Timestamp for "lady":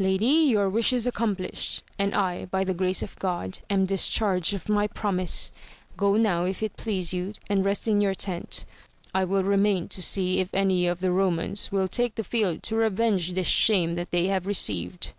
0.00-0.26